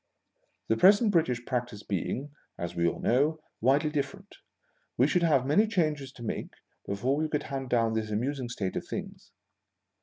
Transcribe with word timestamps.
The 0.69 0.77
present 0.77 1.11
British 1.11 1.45
practice 1.45 1.83
being, 1.83 2.31
as 2.57 2.75
we 2.75 2.87
all 2.87 2.99
know, 2.99 3.39
widely 3.61 3.91
different, 3.91 4.37
we 4.97 5.05
should 5.05 5.21
have 5.21 5.45
many 5.45 5.67
changes 5.67 6.11
to 6.13 6.23
make 6.23 6.55
before 6.87 7.15
we 7.15 7.29
could 7.29 7.43
hand 7.43 7.69
down 7.69 7.93
this 7.93 8.09
amusing 8.09 8.49
state 8.49 8.75
of 8.75 8.87
things. 8.87 9.29